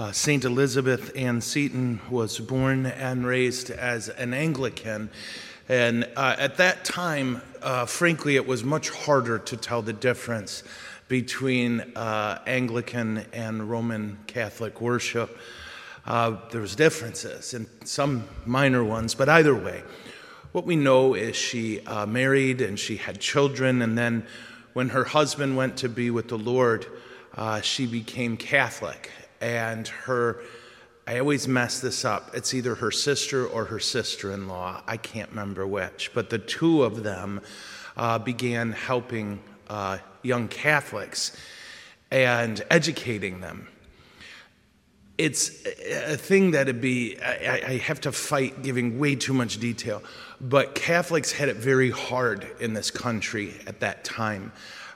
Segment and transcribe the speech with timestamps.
[0.00, 0.46] Uh, St.
[0.46, 5.10] Elizabeth Ann Seton was born and raised as an Anglican.
[5.68, 10.62] And uh, at that time, uh, frankly, it was much harder to tell the difference
[11.08, 15.36] between uh, Anglican and Roman Catholic worship.
[16.06, 19.82] Uh, there was differences and some minor ones, but either way,
[20.52, 24.26] what we know is she uh, married and she had children, and then
[24.72, 26.86] when her husband went to be with the Lord,
[27.34, 29.10] uh, she became Catholic.
[29.40, 30.42] And her,
[31.06, 34.82] I always mess this up, it's either her sister or her sister in law.
[34.86, 36.12] I can't remember which.
[36.14, 37.40] But the two of them
[37.96, 41.36] uh, began helping uh, young Catholics
[42.10, 43.68] and educating them.
[45.16, 50.02] It's a thing that'd be, I, I have to fight giving way too much detail,
[50.40, 54.50] but Catholics had it very hard in this country at that time.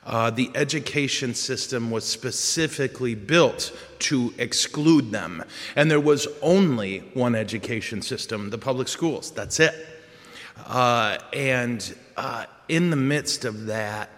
[0.04, 5.42] Uh, the education system was specifically built to exclude them.
[5.76, 9.30] And there was only one education system the public schools.
[9.30, 9.74] That's it.
[10.66, 14.10] Uh, and uh, in the midst of that,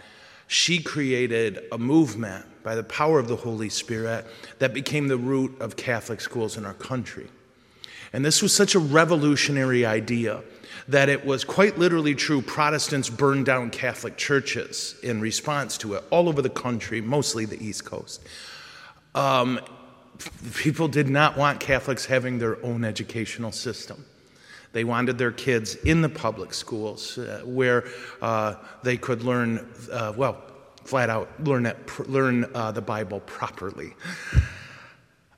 [0.48, 4.26] she created a movement by the power of the Holy Spirit
[4.58, 7.28] that became the root of Catholic schools in our country.
[8.12, 10.42] And this was such a revolutionary idea
[10.88, 12.40] that it was quite literally true.
[12.40, 17.62] Protestants burned down Catholic churches in response to it all over the country, mostly the
[17.62, 18.22] East Coast.
[19.14, 19.60] Um,
[20.54, 24.04] people did not want Catholics having their own educational system.
[24.72, 27.84] They wanted their kids in the public schools uh, where
[28.20, 30.42] uh, they could learn, uh, well,
[30.84, 31.72] flat out, learn,
[32.06, 33.94] learn uh, the Bible properly.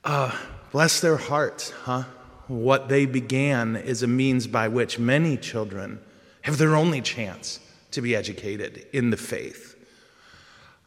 [0.04, 0.36] Uh,
[0.72, 2.04] bless their hearts, huh?
[2.48, 6.00] What they began is a means by which many children
[6.42, 7.60] have their only chance
[7.92, 9.68] to be educated in the faith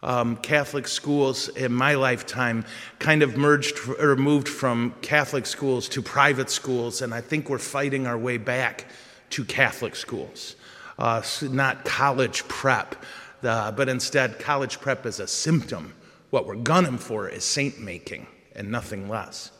[0.04, 2.66] um, Catholic schools in my lifetime
[3.00, 7.59] kind of merged or moved from Catholic schools to private schools, and I think we're
[7.59, 8.86] fighting our way back
[9.32, 10.56] to Catholic schools.
[10.98, 12.95] Uh, not college prep,
[13.44, 15.94] uh, but instead, college prep is a symptom.
[16.32, 19.52] What we're gunning for is saint making and nothing less.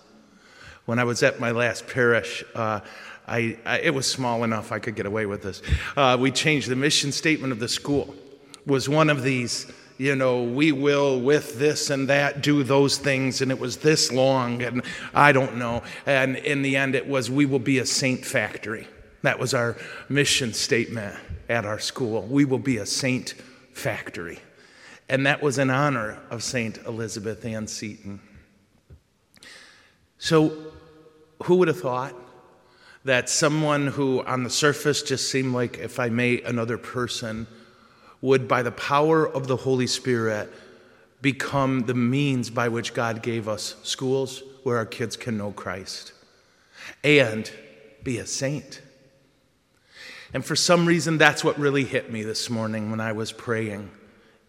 [0.86, 2.82] When I was at my last parish, uh,
[3.28, 5.62] I, I, it was small enough I could get away with this.
[5.96, 8.16] Uh, we changed the mission statement of the school.
[8.66, 9.72] Was one of these
[10.02, 14.12] you know, we will with this and that do those things, and it was this
[14.12, 14.82] long, and
[15.14, 15.84] I don't know.
[16.08, 18.88] And in the end, it was, we will be a saint factory.
[19.22, 19.78] That was our
[20.10, 21.16] mission statement
[21.50, 22.24] at our school.
[22.24, 23.36] We will be a saint
[23.74, 24.40] factory.
[25.08, 28.22] And that was in honor of Saint Elizabeth Ann Seton.
[30.18, 30.71] So,
[31.44, 32.16] who would have thought
[33.04, 37.48] that someone who on the surface just seemed like, if I may, another person,
[38.22, 40.52] would, by the power of the Holy Spirit,
[41.22, 46.14] become the means by which God gave us schools where our kids can know Christ
[47.04, 47.52] and
[48.04, 48.82] be a saint.
[50.34, 53.92] And for some reason, that's what really hit me this morning when I was praying.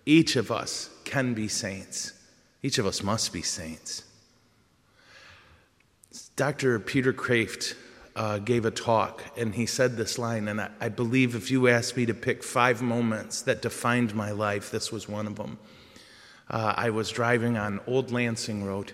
[0.06, 2.12] Each of us can be saints,
[2.62, 4.04] each of us must be saints.
[6.36, 6.78] Dr.
[6.78, 7.74] Peter Kreeft
[8.14, 11.68] uh, gave a talk, and he said this line, and I, I believe if you
[11.68, 15.58] asked me to pick five moments that defined my life, this was one of them.
[16.50, 18.92] Uh, I was driving on Old Lansing Road.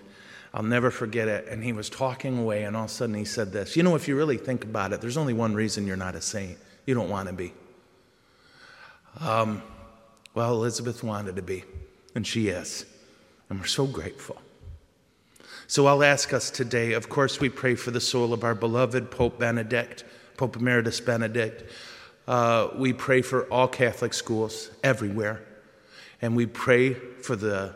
[0.53, 1.47] I'll never forget it.
[1.47, 3.95] And he was talking away, and all of a sudden he said this You know,
[3.95, 6.57] if you really think about it, there's only one reason you're not a saint.
[6.85, 7.53] You don't want to be.
[9.19, 9.61] Um,
[10.33, 11.65] well, Elizabeth wanted to be,
[12.15, 12.85] and she is.
[13.49, 14.41] And we're so grateful.
[15.69, 19.11] So I'll ask us today, of course, we pray for the soul of our beloved
[19.11, 20.03] Pope Benedict,
[20.35, 21.63] Pope Emeritus Benedict.
[22.27, 25.43] Uh, we pray for all Catholic schools everywhere.
[26.23, 27.75] And we pray for the,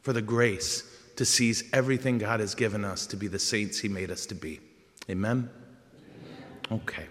[0.00, 0.82] for the grace
[1.16, 4.34] to seize everything God has given us to be the saints He made us to
[4.34, 4.60] be.
[5.10, 5.50] Amen?
[6.72, 7.04] Okay.